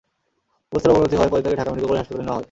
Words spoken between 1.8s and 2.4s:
College হাসপাতালে নেওয়া হয়।